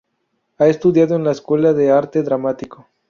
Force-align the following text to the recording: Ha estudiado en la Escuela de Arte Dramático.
Ha 0.57 0.65
estudiado 0.65 1.15
en 1.15 1.23
la 1.23 1.31
Escuela 1.31 1.73
de 1.73 1.91
Arte 1.91 2.23
Dramático. 2.23 2.87